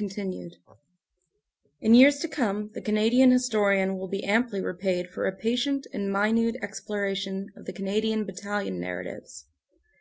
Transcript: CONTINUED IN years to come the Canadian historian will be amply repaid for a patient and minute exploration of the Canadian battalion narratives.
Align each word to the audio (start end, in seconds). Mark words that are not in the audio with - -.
CONTINUED 0.00 0.58
IN 1.80 1.92
years 1.92 2.20
to 2.20 2.28
come 2.28 2.70
the 2.72 2.80
Canadian 2.80 3.32
historian 3.32 3.98
will 3.98 4.06
be 4.06 4.22
amply 4.22 4.60
repaid 4.60 5.08
for 5.10 5.26
a 5.26 5.34
patient 5.34 5.88
and 5.92 6.12
minute 6.12 6.54
exploration 6.62 7.48
of 7.56 7.64
the 7.64 7.72
Canadian 7.72 8.24
battalion 8.24 8.78
narratives. 8.78 9.46